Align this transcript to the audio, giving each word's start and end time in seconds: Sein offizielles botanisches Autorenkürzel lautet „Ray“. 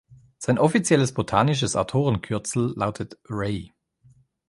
Sein 0.39 0.57
offizielles 0.57 1.13
botanisches 1.13 1.75
Autorenkürzel 1.75 2.73
lautet 2.75 3.19
„Ray“. 3.29 3.71